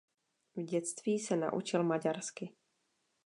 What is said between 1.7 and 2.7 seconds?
maďarsky.